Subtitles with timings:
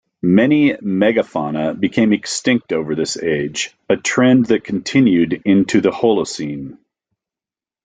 [0.23, 6.79] Many megafauna became extinct over this age, a trend that continued into the Holocene.